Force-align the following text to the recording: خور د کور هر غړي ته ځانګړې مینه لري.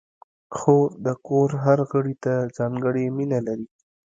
خور 0.57 0.89
د 1.05 1.07
کور 1.27 1.49
هر 1.63 1.79
غړي 1.91 2.15
ته 2.23 2.33
ځانګړې 2.57 3.05
مینه 3.17 3.39
لري. 3.47 3.67